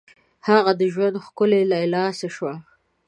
هغه 0.47 0.71
د 0.79 0.81
ژوند 0.93 1.15
ښکلي 1.25 1.61
لیلا 1.71 2.03
څه 2.19 2.27
شوه؟ 2.35 2.53